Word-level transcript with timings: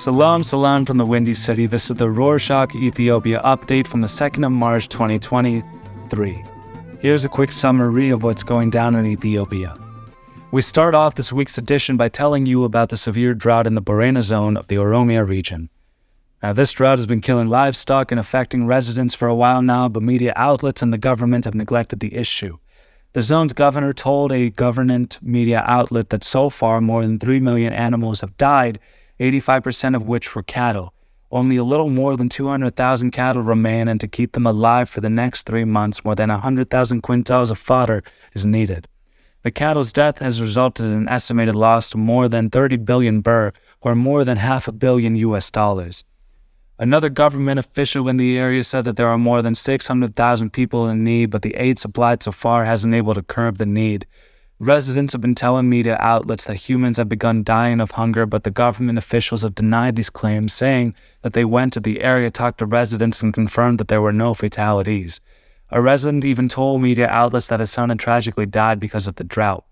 Salam 0.00 0.42
salam 0.42 0.86
from 0.86 0.96
the 0.96 1.04
Windy 1.04 1.34
City. 1.34 1.66
This 1.66 1.90
is 1.90 1.96
the 1.98 2.06
Rorshok 2.06 2.74
Ethiopia 2.74 3.42
update 3.44 3.86
from 3.86 4.00
the 4.00 4.06
2nd 4.06 4.46
of 4.46 4.50
March 4.50 4.88
2023. 4.88 6.42
Here's 7.00 7.26
a 7.26 7.28
quick 7.28 7.52
summary 7.52 8.08
of 8.08 8.22
what's 8.22 8.42
going 8.42 8.70
down 8.70 8.94
in 8.94 9.04
Ethiopia. 9.04 9.76
We 10.52 10.62
start 10.62 10.94
off 10.94 11.16
this 11.16 11.34
week's 11.34 11.58
edition 11.58 11.98
by 11.98 12.08
telling 12.08 12.46
you 12.46 12.64
about 12.64 12.88
the 12.88 12.96
severe 12.96 13.34
drought 13.34 13.66
in 13.66 13.74
the 13.74 13.82
Borena 13.82 14.22
zone 14.22 14.56
of 14.56 14.68
the 14.68 14.76
Oromia 14.76 15.28
region. 15.28 15.68
Now, 16.42 16.54
this 16.54 16.72
drought 16.72 16.96
has 16.96 17.06
been 17.06 17.20
killing 17.20 17.48
livestock 17.48 18.10
and 18.10 18.18
affecting 18.18 18.66
residents 18.66 19.14
for 19.14 19.28
a 19.28 19.34
while 19.34 19.60
now, 19.60 19.90
but 19.90 20.02
media 20.02 20.32
outlets 20.34 20.80
and 20.80 20.94
the 20.94 20.96
government 20.96 21.44
have 21.44 21.54
neglected 21.54 22.00
the 22.00 22.14
issue. 22.14 22.56
The 23.12 23.20
zone's 23.20 23.52
governor 23.52 23.92
told 23.92 24.32
a 24.32 24.48
government 24.48 25.18
media 25.20 25.62
outlet 25.66 26.08
that 26.08 26.24
so 26.24 26.48
far 26.48 26.80
more 26.80 27.02
than 27.02 27.18
3 27.18 27.40
million 27.40 27.74
animals 27.74 28.22
have 28.22 28.38
died, 28.38 28.78
85% 29.20 29.94
of 29.94 30.08
which 30.08 30.34
were 30.34 30.42
cattle. 30.42 30.94
Only 31.30 31.56
a 31.56 31.64
little 31.64 31.90
more 31.90 32.16
than 32.16 32.28
200,000 32.28 33.10
cattle 33.10 33.42
remain, 33.42 33.86
and 33.86 34.00
to 34.00 34.08
keep 34.08 34.32
them 34.32 34.46
alive 34.46 34.88
for 34.88 35.00
the 35.00 35.10
next 35.10 35.42
three 35.42 35.64
months, 35.64 36.04
more 36.04 36.14
than 36.14 36.30
100,000 36.30 37.02
quintals 37.02 37.50
of 37.50 37.58
fodder 37.58 38.02
is 38.32 38.44
needed. 38.46 38.88
The 39.42 39.50
cattle's 39.50 39.92
death 39.92 40.18
has 40.18 40.40
resulted 40.40 40.86
in 40.86 40.92
an 40.92 41.08
estimated 41.08 41.54
loss 41.54 41.92
of 41.94 42.00
more 42.00 42.28
than 42.28 42.50
30 42.50 42.78
billion 42.78 43.20
birr, 43.20 43.52
or 43.80 43.94
more 43.94 44.24
than 44.24 44.38
half 44.38 44.66
a 44.66 44.72
billion 44.72 45.14
US 45.16 45.50
dollars. 45.50 46.02
Another 46.78 47.10
government 47.10 47.58
official 47.58 48.08
in 48.08 48.16
the 48.16 48.38
area 48.38 48.64
said 48.64 48.86
that 48.86 48.96
there 48.96 49.08
are 49.08 49.18
more 49.18 49.42
than 49.42 49.54
600,000 49.54 50.50
people 50.50 50.88
in 50.88 51.04
need, 51.04 51.26
but 51.26 51.42
the 51.42 51.54
aid 51.56 51.78
supplied 51.78 52.22
so 52.22 52.32
far 52.32 52.64
hasn't 52.64 52.90
been 52.90 52.98
able 52.98 53.14
to 53.14 53.22
curb 53.22 53.58
the 53.58 53.66
need. 53.66 54.06
Residents 54.62 55.14
have 55.14 55.22
been 55.22 55.34
telling 55.34 55.70
media 55.70 55.96
outlets 56.00 56.44
that 56.44 56.68
humans 56.68 56.98
have 56.98 57.08
begun 57.08 57.42
dying 57.42 57.80
of 57.80 57.92
hunger, 57.92 58.26
but 58.26 58.44
the 58.44 58.50
government 58.50 58.98
officials 58.98 59.40
have 59.40 59.54
denied 59.54 59.96
these 59.96 60.10
claims, 60.10 60.52
saying 60.52 60.94
that 61.22 61.32
they 61.32 61.46
went 61.46 61.72
to 61.72 61.80
the 61.80 62.02
area, 62.02 62.30
talked 62.30 62.58
to 62.58 62.66
residents, 62.66 63.22
and 63.22 63.32
confirmed 63.32 63.80
that 63.80 63.88
there 63.88 64.02
were 64.02 64.12
no 64.12 64.34
fatalities. 64.34 65.18
A 65.70 65.80
resident 65.80 66.26
even 66.26 66.46
told 66.46 66.82
media 66.82 67.08
outlets 67.08 67.46
that 67.46 67.60
his 67.60 67.70
son 67.70 67.88
had 67.88 67.98
tragically 67.98 68.44
died 68.44 68.78
because 68.78 69.08
of 69.08 69.14
the 69.14 69.24
drought. 69.24 69.64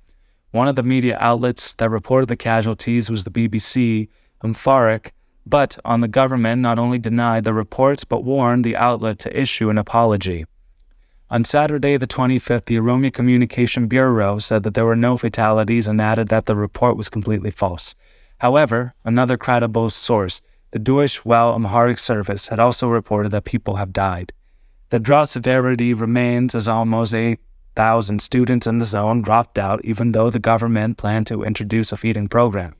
One 0.52 0.68
of 0.68 0.76
the 0.76 0.82
media 0.82 1.18
outlets 1.20 1.74
that 1.74 1.90
reported 1.90 2.30
the 2.30 2.36
casualties 2.36 3.10
was 3.10 3.24
the 3.24 3.30
BBC, 3.30 4.08
Amharic, 4.42 5.12
but 5.44 5.78
on 5.84 6.00
the 6.00 6.08
government 6.08 6.62
not 6.62 6.78
only 6.78 6.98
denied 6.98 7.44
the 7.44 7.52
reports 7.52 8.04
but 8.04 8.24
warned 8.24 8.64
the 8.64 8.76
outlet 8.76 9.18
to 9.18 9.38
issue 9.38 9.68
an 9.68 9.76
apology. 9.76 10.46
On 11.30 11.44
Saturday, 11.44 11.98
the 11.98 12.06
25th, 12.06 12.64
the 12.64 12.76
Oromia 12.76 13.12
Communication 13.12 13.86
Bureau 13.86 14.38
said 14.38 14.62
that 14.62 14.72
there 14.72 14.86
were 14.86 14.96
no 14.96 15.18
fatalities 15.18 15.86
and 15.86 16.00
added 16.00 16.28
that 16.28 16.46
the 16.46 16.56
report 16.56 16.96
was 16.96 17.10
completely 17.10 17.50
false. 17.50 17.94
However, 18.38 18.94
another 19.04 19.36
credible 19.36 19.90
source, 19.90 20.40
the 20.70 20.78
Deutsche 20.78 21.26
Welle 21.26 21.54
Amharic 21.54 21.98
Service, 21.98 22.48
had 22.48 22.58
also 22.58 22.88
reported 22.88 23.30
that 23.32 23.44
people 23.44 23.76
have 23.76 23.92
died. 23.92 24.32
The 24.88 24.98
drought 24.98 25.28
severity 25.28 25.92
remains 25.92 26.54
as 26.54 26.66
almost 26.66 27.12
8,000 27.12 28.22
students 28.22 28.66
in 28.66 28.78
the 28.78 28.86
zone 28.86 29.20
dropped 29.20 29.58
out, 29.58 29.84
even 29.84 30.12
though 30.12 30.30
the 30.30 30.38
government 30.38 30.96
planned 30.96 31.26
to 31.26 31.44
introduce 31.44 31.92
a 31.92 31.98
feeding 31.98 32.28
program. 32.28 32.74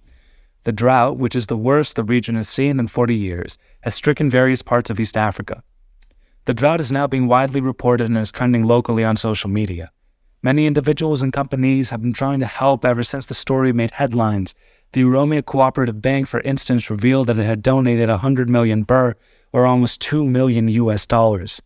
The 0.64 0.72
drought, 0.72 1.18
which 1.18 1.36
is 1.36 1.48
the 1.48 1.56
worst 1.56 1.96
the 1.96 2.04
region 2.04 2.36
has 2.36 2.48
seen 2.48 2.80
in 2.80 2.88
40 2.88 3.14
years, 3.14 3.58
has 3.82 3.94
stricken 3.94 4.30
various 4.30 4.62
parts 4.62 4.88
of 4.88 4.98
East 4.98 5.18
Africa. 5.18 5.62
The 6.48 6.54
drought 6.54 6.80
is 6.80 6.90
now 6.90 7.06
being 7.06 7.26
widely 7.26 7.60
reported 7.60 8.06
and 8.06 8.16
is 8.16 8.32
trending 8.32 8.62
locally 8.62 9.04
on 9.04 9.18
social 9.18 9.50
media. 9.50 9.92
Many 10.42 10.66
individuals 10.66 11.20
and 11.20 11.30
companies 11.30 11.90
have 11.90 12.00
been 12.00 12.14
trying 12.14 12.40
to 12.40 12.46
help 12.46 12.86
ever 12.86 13.02
since 13.02 13.26
the 13.26 13.34
story 13.34 13.70
made 13.70 13.90
headlines. 13.90 14.54
The 14.94 15.02
Oromia 15.02 15.44
Cooperative 15.44 16.00
Bank, 16.00 16.26
for 16.26 16.40
instance, 16.40 16.88
revealed 16.88 17.26
that 17.26 17.38
it 17.38 17.44
had 17.44 17.60
donated 17.60 18.08
100 18.08 18.48
million 18.48 18.82
birr, 18.82 19.14
or 19.52 19.66
almost 19.66 20.00
2 20.00 20.24
million 20.24 20.68
US 20.68 21.04
dollars. 21.04 21.60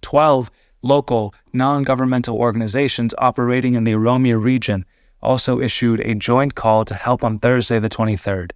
12 0.00 0.50
local, 0.82 1.32
non 1.52 1.84
governmental 1.84 2.36
organizations 2.36 3.14
operating 3.18 3.74
in 3.74 3.84
the 3.84 3.92
Oromia 3.92 4.42
region 4.42 4.84
also 5.22 5.60
issued 5.60 6.00
a 6.00 6.16
joint 6.16 6.56
call 6.56 6.84
to 6.86 6.94
help 6.94 7.22
on 7.22 7.38
Thursday, 7.38 7.78
the 7.78 7.88
23rd. 7.88 8.50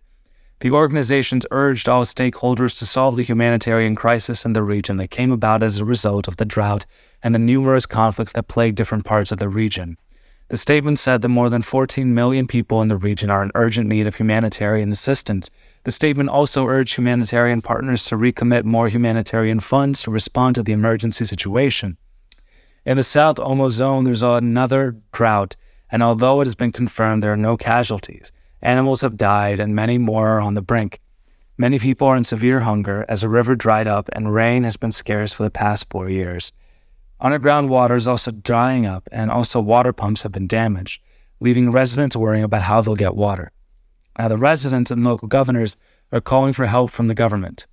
The 0.60 0.70
organizations 0.70 1.46
urged 1.50 1.88
all 1.88 2.04
stakeholders 2.04 2.78
to 2.78 2.86
solve 2.86 3.16
the 3.16 3.22
humanitarian 3.22 3.96
crisis 3.96 4.44
in 4.44 4.52
the 4.52 4.62
region 4.62 4.98
that 4.98 5.10
came 5.10 5.32
about 5.32 5.62
as 5.62 5.78
a 5.78 5.86
result 5.86 6.28
of 6.28 6.36
the 6.36 6.44
drought 6.44 6.84
and 7.22 7.34
the 7.34 7.38
numerous 7.38 7.86
conflicts 7.86 8.32
that 8.32 8.48
plague 8.48 8.74
different 8.74 9.06
parts 9.06 9.32
of 9.32 9.38
the 9.38 9.48
region. 9.48 9.96
The 10.48 10.58
statement 10.58 10.98
said 10.98 11.22
that 11.22 11.28
more 11.30 11.48
than 11.48 11.62
14 11.62 12.12
million 12.12 12.46
people 12.46 12.82
in 12.82 12.88
the 12.88 12.98
region 12.98 13.30
are 13.30 13.42
in 13.42 13.52
urgent 13.54 13.88
need 13.88 14.06
of 14.06 14.16
humanitarian 14.16 14.92
assistance. 14.92 15.48
The 15.84 15.92
statement 15.92 16.28
also 16.28 16.66
urged 16.66 16.94
humanitarian 16.94 17.62
partners 17.62 18.04
to 18.06 18.16
recommit 18.16 18.64
more 18.64 18.88
humanitarian 18.88 19.60
funds 19.60 20.02
to 20.02 20.10
respond 20.10 20.56
to 20.56 20.62
the 20.62 20.72
emergency 20.72 21.24
situation. 21.24 21.96
In 22.84 22.98
the 22.98 23.04
South 23.04 23.36
Omo 23.36 23.70
zone, 23.70 24.04
there's 24.04 24.22
another 24.22 24.96
drought 25.12 25.56
and 25.90 26.02
although 26.02 26.40
it 26.40 26.46
has 26.46 26.54
been 26.54 26.72
confirmed 26.72 27.22
there 27.22 27.32
are 27.32 27.36
no 27.36 27.56
casualties, 27.56 28.30
animals 28.62 29.00
have 29.00 29.16
died 29.16 29.60
and 29.60 29.74
many 29.74 29.98
more 29.98 30.28
are 30.28 30.40
on 30.40 30.54
the 30.54 30.62
brink. 30.62 31.00
Many 31.56 31.78
people 31.78 32.06
are 32.06 32.16
in 32.16 32.24
severe 32.24 32.60
hunger 32.60 33.04
as 33.08 33.20
the 33.20 33.28
river 33.28 33.54
dried 33.54 33.86
up 33.86 34.08
and 34.12 34.32
rain 34.32 34.64
has 34.64 34.76
been 34.76 34.92
scarce 34.92 35.32
for 35.32 35.42
the 35.42 35.50
past 35.50 35.90
four 35.90 36.08
years. 36.08 36.52
Underground 37.22 37.68
water 37.68 37.96
is 37.96 38.08
also 38.08 38.30
drying 38.30 38.86
up, 38.86 39.06
and 39.12 39.30
also 39.30 39.60
water 39.60 39.92
pumps 39.92 40.22
have 40.22 40.32
been 40.32 40.46
damaged, 40.46 41.02
leaving 41.38 41.70
residents 41.70 42.16
worrying 42.16 42.44
about 42.44 42.62
how 42.62 42.80
they'll 42.80 42.96
get 42.96 43.14
water. 43.14 43.52
Now, 44.18 44.28
the 44.28 44.38
residents 44.38 44.90
and 44.90 45.04
local 45.04 45.28
governors 45.28 45.76
are 46.12 46.22
calling 46.22 46.54
for 46.54 46.64
help 46.64 46.90
from 46.90 47.08
the 47.08 47.14
government. 47.14 47.66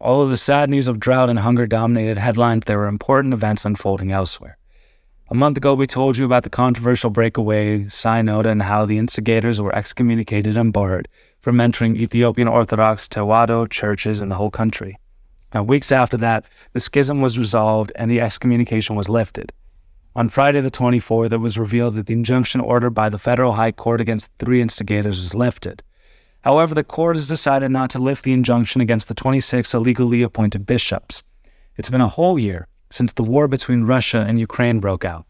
Although 0.00 0.28
the 0.28 0.36
sad 0.36 0.70
news 0.70 0.88
of 0.88 0.98
drought 0.98 1.30
and 1.30 1.38
hunger 1.38 1.66
dominated 1.66 2.16
headlines, 2.16 2.64
there 2.66 2.78
were 2.78 2.88
important 2.88 3.32
events 3.32 3.64
unfolding 3.64 4.10
elsewhere. 4.10 4.58
A 5.30 5.34
month 5.34 5.58
ago, 5.58 5.74
we 5.74 5.86
told 5.86 6.16
you 6.16 6.24
about 6.24 6.44
the 6.44 6.48
controversial 6.48 7.10
breakaway 7.10 7.86
synod 7.88 8.46
and 8.46 8.62
how 8.62 8.86
the 8.86 8.96
instigators 8.96 9.60
were 9.60 9.76
excommunicated 9.76 10.56
and 10.56 10.72
barred 10.72 11.06
from 11.38 11.60
entering 11.60 11.96
Ethiopian 11.96 12.48
Orthodox 12.48 13.06
Tewahedo 13.06 13.68
churches 13.68 14.22
in 14.22 14.30
the 14.30 14.36
whole 14.36 14.50
country. 14.50 14.98
Now, 15.52 15.64
weeks 15.64 15.92
after 15.92 16.16
that, 16.16 16.46
the 16.72 16.80
schism 16.80 17.20
was 17.20 17.38
resolved 17.38 17.92
and 17.94 18.10
the 18.10 18.22
excommunication 18.22 18.96
was 18.96 19.10
lifted. 19.10 19.52
On 20.16 20.30
Friday 20.30 20.62
the 20.62 20.70
24th, 20.70 21.32
it 21.32 21.36
was 21.36 21.58
revealed 21.58 21.96
that 21.96 22.06
the 22.06 22.14
injunction 22.14 22.62
ordered 22.62 22.94
by 22.94 23.10
the 23.10 23.18
federal 23.18 23.52
high 23.52 23.72
court 23.72 24.00
against 24.00 24.30
the 24.38 24.46
three 24.46 24.62
instigators 24.62 25.18
was 25.18 25.34
lifted. 25.34 25.82
However, 26.40 26.74
the 26.74 26.82
court 26.82 27.16
has 27.16 27.28
decided 27.28 27.70
not 27.70 27.90
to 27.90 27.98
lift 27.98 28.24
the 28.24 28.32
injunction 28.32 28.80
against 28.80 29.08
the 29.08 29.14
26 29.14 29.74
illegally 29.74 30.22
appointed 30.22 30.64
bishops. 30.64 31.22
It's 31.76 31.90
been 31.90 32.00
a 32.00 32.08
whole 32.08 32.38
year 32.38 32.66
since 32.90 33.12
the 33.12 33.22
war 33.22 33.48
between 33.48 33.84
Russia 33.84 34.24
and 34.26 34.38
Ukraine 34.38 34.80
broke 34.80 35.04
out. 35.04 35.26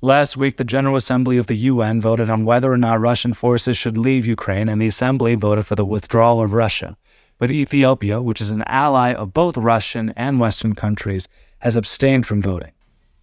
Last 0.00 0.36
week, 0.36 0.56
the 0.56 0.64
General 0.64 0.96
Assembly 0.96 1.38
of 1.38 1.46
the 1.46 1.54
UN 1.54 2.00
voted 2.00 2.28
on 2.28 2.44
whether 2.44 2.72
or 2.72 2.76
not 2.76 3.00
Russian 3.00 3.34
forces 3.34 3.76
should 3.76 3.96
leave 3.96 4.26
Ukraine, 4.26 4.68
and 4.68 4.82
the 4.82 4.88
Assembly 4.88 5.36
voted 5.36 5.64
for 5.64 5.76
the 5.76 5.84
withdrawal 5.84 6.42
of 6.42 6.54
Russia. 6.54 6.96
But 7.38 7.52
Ethiopia, 7.52 8.20
which 8.20 8.40
is 8.40 8.50
an 8.50 8.64
ally 8.66 9.12
of 9.12 9.32
both 9.32 9.56
Russian 9.56 10.12
and 10.16 10.40
Western 10.40 10.74
countries, 10.74 11.28
has 11.60 11.76
abstained 11.76 12.26
from 12.26 12.42
voting. 12.42 12.72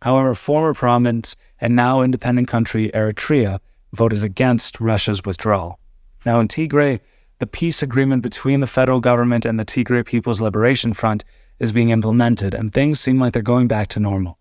However, 0.02 0.34
former 0.36 0.74
province 0.74 1.36
and 1.60 1.76
now 1.76 2.02
independent 2.02 2.48
country 2.48 2.90
Eritrea 2.94 3.60
voted 3.94 4.24
against 4.24 4.80
Russia's 4.80 5.26
withdrawal. 5.26 5.80
Now, 6.26 6.40
in 6.40 6.48
Tigray, 6.48 7.02
the 7.40 7.48
peace 7.48 7.84
agreement 7.84 8.22
between 8.22 8.60
the 8.60 8.68
federal 8.68 9.00
government 9.00 9.46
and 9.46 9.60
the 9.60 9.66
Tigray 9.66 10.06
People's 10.06 10.42
Liberation 10.42 10.94
Front 10.94 11.26
is 11.60 11.72
being 11.72 11.90
implemented, 11.90 12.54
and 12.54 12.74
things 12.74 13.00
seem 13.00 13.20
like 13.20 13.34
they're 13.34 13.42
going 13.42 13.68
back 13.68 13.88
to 13.90 14.00
normal. 14.00 14.38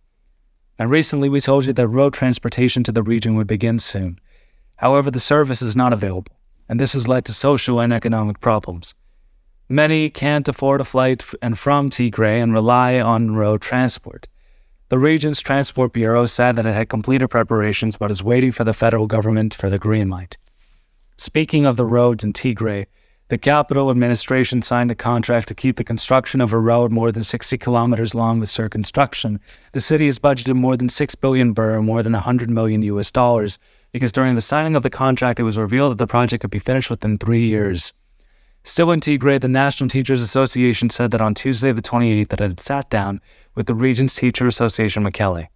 And 0.79 0.91
recently, 0.91 1.29
we 1.29 1.41
told 1.41 1.67
you 1.67 1.73
that 1.73 1.88
road 1.88 2.15
transportation 2.15 2.85
to 2.85 2.93
the 2.93 3.03
region 3.03 3.35
would 3.35 3.47
begin 3.47 3.79
soon. 3.79 4.20
However, 4.76 5.11
the 5.11 5.20
service 5.20 5.61
is 5.61 5.75
not 5.75 5.93
available, 5.93 6.32
and 6.69 6.79
this 6.79 6.93
has 6.93 7.09
led 7.09 7.25
to 7.25 7.32
social 7.32 7.81
and 7.81 7.93
economic 7.93 8.38
problems. 8.38 8.94
Many 9.69 10.09
can't 10.09 10.49
afford 10.49 10.81
a 10.81 10.85
flight 10.85 11.25
and 11.43 11.59
from 11.59 11.91
Tigray 11.91 12.43
and 12.43 12.55
rely 12.55 13.00
on 13.00 13.35
road 13.35 13.61
transport. 13.61 14.29
The 14.88 14.99
region's 14.99 15.43
transport 15.43 15.93
bureau 15.93 16.25
said 16.25 16.56
that 16.56 16.64
it 16.64 16.75
had 16.75 16.88
completed 16.88 17.29
preparations 17.29 17.99
but 17.99 18.11
is 18.11 18.23
waiting 18.23 18.53
for 18.53 18.64
the 18.64 18.73
federal 18.73 19.06
government 19.06 19.53
for 19.53 19.69
the 19.69 19.79
green 19.79 20.09
light. 20.09 20.38
Speaking 21.19 21.67
of 21.67 21.76
the 21.76 21.85
roads 21.85 22.25
in 22.25 22.32
Tigray, 22.32 22.87
the 23.28 23.36
capital 23.36 23.90
administration 23.90 24.62
signed 24.62 24.90
a 24.90 24.94
contract 24.94 25.48
to 25.48 25.54
keep 25.54 25.76
the 25.76 25.84
construction 25.84 26.40
of 26.40 26.50
a 26.50 26.58
road 26.58 26.90
more 26.90 27.12
than 27.12 27.22
60 27.22 27.58
kilometers 27.58 28.14
long 28.14 28.40
with 28.40 28.48
Sur 28.48 28.70
Construction. 28.70 29.38
The 29.72 29.82
city 29.82 30.06
has 30.06 30.19
budgeted 30.19 30.54
more 30.56 30.78
than 30.78 30.88
6 30.88 31.14
billion 31.16 31.52
birr, 31.52 31.82
more 31.82 32.02
than 32.02 32.14
100 32.14 32.48
million 32.48 32.80
US 32.80 33.10
dollars, 33.10 33.58
because 33.92 34.12
during 34.12 34.34
the 34.34 34.40
signing 34.40 34.75
of 34.76 34.82
the 34.82 34.88
contract, 34.88 35.38
it 35.38 35.42
was 35.42 35.58
revealed 35.58 35.92
that 35.92 35.98
the 35.98 36.06
project 36.06 36.40
could 36.40 36.50
be 36.50 36.58
finished 36.58 36.88
within 36.88 37.19
three 37.19 37.44
years. 37.44 37.92
Still 38.64 38.90
in 38.90 39.00
Tigray, 39.00 39.38
the 39.38 39.48
National 39.48 39.90
Teachers 39.90 40.22
Association 40.22 40.88
said 40.88 41.10
that 41.10 41.20
on 41.20 41.34
Tuesday, 41.34 41.72
the 41.72 41.82
28th, 41.82 42.28
that 42.28 42.40
it 42.40 42.48
had 42.48 42.60
sat 42.60 42.88
down 42.88 43.20
with 43.54 43.66
the 43.66 43.75
region's 43.75 44.14
teacher 44.14 44.46
association, 44.46 45.04
Mekele. 45.04 45.48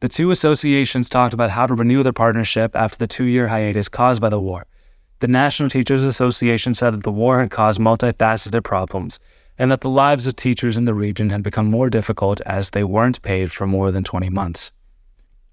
The 0.00 0.08
two 0.08 0.32
associations 0.32 1.08
talked 1.08 1.34
about 1.34 1.50
how 1.50 1.66
to 1.66 1.74
renew 1.74 2.02
their 2.02 2.12
partnership 2.12 2.74
after 2.74 2.98
the 2.98 3.06
two 3.06 3.24
year 3.24 3.46
hiatus 3.46 3.88
caused 3.88 4.20
by 4.20 4.28
the 4.28 4.40
war. 4.40 4.66
The 5.20 5.28
National 5.28 5.68
Teachers 5.68 6.02
Association 6.02 6.74
said 6.74 6.94
that 6.94 7.02
the 7.02 7.12
war 7.12 7.40
had 7.40 7.50
caused 7.50 7.78
multifaceted 7.78 8.64
problems 8.64 9.20
and 9.58 9.70
that 9.70 9.82
the 9.82 9.88
lives 9.90 10.26
of 10.26 10.34
teachers 10.34 10.78
in 10.78 10.86
the 10.86 10.94
region 10.94 11.28
had 11.28 11.42
become 11.42 11.70
more 11.70 11.90
difficult 11.90 12.40
as 12.46 12.70
they 12.70 12.82
weren't 12.82 13.20
paid 13.20 13.52
for 13.52 13.66
more 13.66 13.90
than 13.90 14.02
20 14.02 14.30
months. 14.30 14.72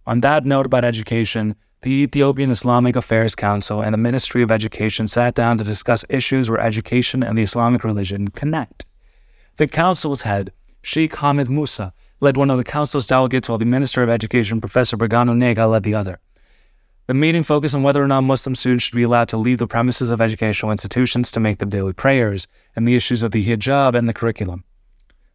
On 0.06 0.22
that 0.22 0.46
note 0.46 0.66
about 0.66 0.86
education, 0.86 1.56
the 1.82 1.92
Ethiopian 1.92 2.50
Islamic 2.50 2.96
Affairs 2.96 3.36
Council 3.36 3.82
and 3.82 3.94
the 3.94 3.98
Ministry 3.98 4.42
of 4.42 4.52
Education 4.52 5.08
sat 5.10 5.36
down 5.36 5.58
to 5.58 5.66
discuss 5.66 6.06
issues 6.10 6.50
where 6.50 6.62
education 6.62 7.22
and 7.22 7.38
the 7.38 7.44
Islamic 7.44 7.84
religion 7.84 8.30
connect. 8.30 8.86
The 9.58 9.68
council's 9.68 10.22
head, 10.22 10.54
Sheikh 10.82 11.18
Hamid 11.18 11.50
Musa, 11.50 11.94
led 12.22 12.38
one 12.38 12.50
of 12.50 12.58
the 12.58 12.64
council's 12.64 13.06
delegates 13.06 13.50
while 13.50 13.58
the 13.58 13.66
Minister 13.66 14.02
of 14.02 14.10
Education, 14.10 14.62
Professor 14.62 14.96
Birhanu 14.96 15.36
Nega, 15.36 15.70
led 15.70 15.84
the 15.84 15.94
other. 15.94 16.20
The 17.08 17.14
meeting 17.14 17.44
focused 17.44 17.74
on 17.74 17.84
whether 17.84 18.04
or 18.04 18.08
not 18.08 18.26
Muslim 18.26 18.54
students 18.54 18.84
should 18.84 18.96
be 18.96 19.04
allowed 19.04 19.30
to 19.30 19.38
leave 19.38 19.60
the 19.60 19.68
premises 19.68 20.12
of 20.12 20.20
educational 20.20 20.74
institutions 20.74 21.32
to 21.32 21.40
make 21.40 21.58
their 21.58 21.70
daily 21.70 21.94
prayers, 21.94 22.50
and 22.76 22.86
the 22.86 22.98
issues 22.98 23.24
of 23.24 23.32
the 23.32 23.46
hijab 23.46 23.96
and 23.96 24.10
the 24.10 24.14
curriculum. 24.14 24.66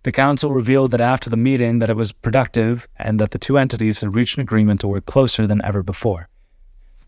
The 0.02 0.12
council 0.12 0.52
revealed 0.52 0.90
that 0.90 1.00
after 1.00 1.30
the 1.30 1.36
meeting 1.38 1.78
that 1.78 1.88
it 1.88 1.96
was 1.96 2.12
productive 2.12 2.88
and 2.96 3.18
that 3.18 3.30
the 3.30 3.38
two 3.38 3.56
entities 3.56 4.00
had 4.00 4.14
reached 4.14 4.36
an 4.36 4.42
agreement 4.42 4.80
to 4.80 4.88
work 4.88 5.06
closer 5.06 5.46
than 5.46 5.64
ever 5.64 5.82
before. 5.82 6.28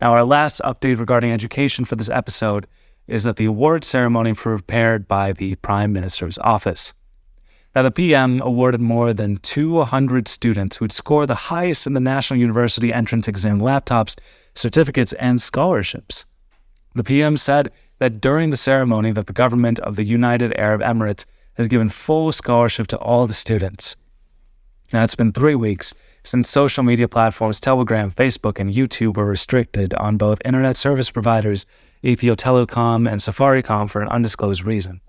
Now, 0.01 0.13
our 0.13 0.23
last 0.23 0.59
update 0.65 0.97
regarding 0.97 1.31
education 1.31 1.85
for 1.85 1.95
this 1.95 2.09
episode 2.09 2.65
is 3.05 3.23
that 3.23 3.35
the 3.35 3.45
award 3.45 3.83
ceremony 3.85 4.33
prepared 4.33 5.07
by 5.07 5.31
the 5.31 5.55
Prime 5.57 5.93
Minister's 5.93 6.39
office. 6.39 6.93
Now, 7.75 7.83
the 7.83 7.91
PM 7.91 8.41
awarded 8.41 8.79
more 8.79 9.11
than 9.11 9.37
200 9.37 10.29
students 10.29 10.77
who'd 10.77 10.93
scored 10.93 11.27
the 11.27 11.35
highest 11.35 11.85
in 11.85 11.93
the 11.93 11.99
National 11.99 12.39
University 12.39 12.93
entrance 12.93 13.27
exam 13.27 13.59
laptops 13.59 14.15
certificates, 14.55 15.13
and 15.13 15.39
scholarships. 15.41 16.25
The 16.95 17.03
PM 17.03 17.37
said 17.37 17.71
that 17.99 18.21
during 18.21 18.49
the 18.49 18.57
ceremony 18.57 19.11
that 19.11 19.27
the 19.27 19.33
government 19.33 19.79
of 19.79 19.95
the 19.95 20.03
United 20.03 20.57
Arab 20.57 20.81
Emirates 20.81 21.25
has 21.55 21.67
given 21.67 21.89
full 21.89 22.31
scholarship 22.31 22.87
to 22.87 22.97
all 22.97 23.27
the 23.27 23.33
students. 23.33 23.95
Now 24.93 25.03
it's 25.03 25.15
been 25.15 25.31
three 25.31 25.55
weeks 25.55 25.93
since 26.23 26.49
social 26.49 26.83
media 26.83 27.07
platforms 27.07 27.59
Telegram, 27.59 28.11
Facebook, 28.11 28.59
and 28.59 28.73
YouTube 28.73 29.17
were 29.17 29.25
restricted 29.25 29.93
on 29.95 30.17
both 30.17 30.41
internet 30.45 30.77
service 30.77 31.11
providers 31.11 31.65
Ethio 32.03 32.35
Telecom 32.35 33.09
and 33.09 33.19
Safaricom 33.19 33.89
for 33.89 34.01
an 34.01 34.07
undisclosed 34.09 34.63
reason. 34.63 35.01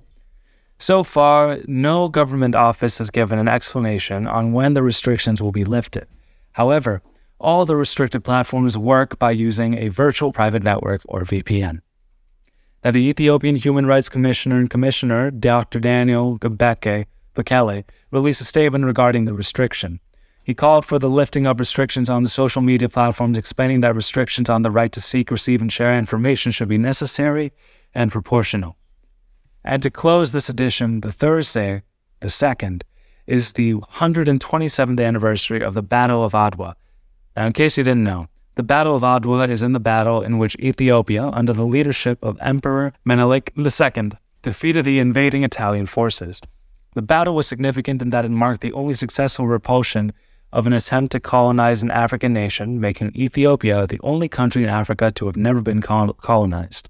So 0.79 1.05
far, 1.05 1.59
no 1.67 2.09
government 2.09 2.55
office 2.55 2.99
has 2.99 3.11
given 3.11 3.39
an 3.39 3.49
explanation 3.49 4.27
on 4.27 4.53
when 4.53 4.75
the 4.75 4.83
restrictions 4.83 5.41
will 5.41 5.53
be 5.53 5.65
lifted. 5.65 6.07
However, 6.53 7.03
all 7.39 7.65
the 7.65 7.77
restricted 7.77 8.25
platforms 8.25 8.77
work 8.77 9.19
by 9.19 9.31
using 9.31 9.75
a 9.75 9.89
virtual 9.89 10.33
private 10.33 10.63
network 10.63 11.03
or 11.07 11.23
VPN. 11.23 11.81
Now, 12.85 12.91
the 12.91 13.09
Ethiopian 13.09 13.57
Human 13.57 13.87
Rights 13.87 14.09
Commissioner 14.09 14.59
and 14.59 14.71
Commissioner, 14.71 15.31
Dr. 15.31 15.81
Daniel 15.81 16.39
Gebeke 16.39 17.07
Bekele, 17.35 17.85
released 18.11 18.41
a 18.41 18.45
statement 18.45 18.85
regarding 18.85 19.25
the 19.25 19.35
restriction. 19.35 20.01
He 20.45 20.55
called 20.55 20.85
for 20.85 20.99
the 20.99 21.11
lifting 21.11 21.47
of 21.47 21.59
restrictions 21.59 22.09
on 22.09 22.23
the 22.23 22.29
social 22.29 22.63
media 22.63 22.89
platforms, 22.89 23.37
explaining 23.37 23.81
that 23.81 23.97
restrictions 23.97 24.49
on 24.49 24.63
the 24.63 24.71
right 24.71 24.93
to 24.93 25.01
seek, 25.01 25.31
receive, 25.31 25.61
and 25.61 25.73
share 25.73 25.99
information 25.99 26.53
should 26.53 26.69
be 26.69 26.79
necessary 26.79 27.53
and 27.95 28.13
proportional. 28.13 28.77
And 29.67 29.83
to 29.83 29.91
close 29.91 30.33
this 30.33 30.49
edition, 30.49 31.03
the 31.03 31.13
Thursday, 31.13 31.83
the 32.21 32.29
2nd, 32.29 32.83
is 33.27 33.53
the 33.53 33.75
127th 33.75 35.05
anniversary 35.05 35.61
of 35.61 35.75
the 35.75 35.83
Battle 35.83 36.25
of 36.25 36.33
Adwa, 36.33 36.75
now, 37.37 37.45
in 37.45 37.53
case 37.53 37.77
you 37.77 37.85
didn't 37.85 38.05
know, 38.05 38.29
the 38.55 38.63
Battle 38.63 38.97
of 38.97 39.03
Adwa 39.03 39.47
is 39.51 39.61
in 39.61 39.73
the 39.73 39.81
battle 39.81 40.23
in 40.23 40.39
which 40.39 40.57
Ethiopia, 40.57 41.27
under 41.27 41.53
the 41.53 41.67
leadership 41.67 42.19
of 42.25 42.39
Emperor 42.41 42.95
Menelik 43.05 43.53
II, 43.59 44.13
defeated 44.41 44.87
the 44.87 44.99
invading 44.99 45.45
Italian 45.45 45.85
forces. 45.85 46.41
The 46.95 47.03
battle 47.03 47.35
was 47.35 47.47
significant 47.47 48.01
in 48.01 48.09
that 48.09 48.25
it 48.25 48.31
marked 48.31 48.63
the 48.63 48.73
only 48.73 48.95
successful 48.95 49.47
repulsion 49.47 50.15
of 50.51 50.67
an 50.67 50.73
attempt 50.73 51.13
to 51.13 51.21
colonize 51.21 51.83
an 51.83 51.91
African 51.91 52.33
nation, 52.33 52.81
making 52.81 53.15
Ethiopia 53.15 53.87
the 53.87 54.01
only 54.03 54.29
country 54.29 54.63
in 54.63 54.71
Africa 54.71 55.11
to 55.11 55.27
have 55.27 55.37
never 55.37 55.61
been 55.61 55.83
colonized. 55.83 56.89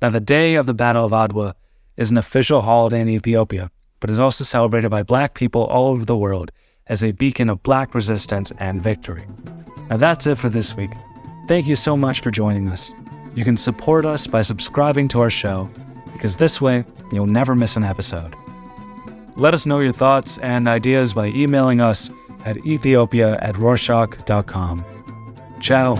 Now, 0.00 0.10
the 0.10 0.20
day 0.20 0.54
of 0.54 0.66
the 0.66 0.74
Battle 0.74 1.04
of 1.04 1.10
Adwa 1.10 1.54
is 1.98 2.10
an 2.10 2.16
official 2.16 2.62
holiday 2.62 3.00
in 3.02 3.08
Ethiopia, 3.08 3.70
but 4.00 4.08
is 4.08 4.20
also 4.20 4.44
celebrated 4.44 4.88
by 4.88 5.02
black 5.02 5.34
people 5.34 5.64
all 5.64 5.88
over 5.88 6.06
the 6.06 6.16
world 6.16 6.50
as 6.86 7.04
a 7.04 7.12
beacon 7.12 7.50
of 7.50 7.62
black 7.62 7.94
resistance 7.94 8.50
and 8.58 8.80
victory. 8.80 9.26
Now 9.90 9.98
that's 9.98 10.26
it 10.26 10.38
for 10.38 10.48
this 10.48 10.74
week. 10.74 10.92
Thank 11.48 11.66
you 11.66 11.76
so 11.76 11.96
much 11.96 12.20
for 12.20 12.30
joining 12.30 12.68
us. 12.68 12.92
You 13.34 13.44
can 13.44 13.56
support 13.56 14.06
us 14.06 14.26
by 14.26 14.42
subscribing 14.42 15.08
to 15.08 15.20
our 15.20 15.30
show, 15.30 15.68
because 16.12 16.36
this 16.36 16.60
way 16.60 16.84
you'll 17.12 17.26
never 17.26 17.54
miss 17.54 17.76
an 17.76 17.84
episode. 17.84 18.34
Let 19.36 19.54
us 19.54 19.66
know 19.66 19.80
your 19.80 19.92
thoughts 19.92 20.38
and 20.38 20.68
ideas 20.68 21.12
by 21.12 21.26
emailing 21.26 21.80
us 21.80 22.10
at 22.44 22.64
ethiopia 22.66 23.38
at 23.40 23.56
rorshok.com. 23.56 24.84
Ciao. 25.60 25.96